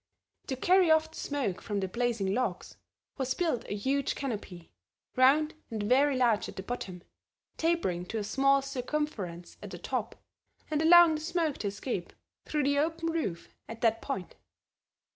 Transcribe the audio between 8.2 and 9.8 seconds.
small circumference at the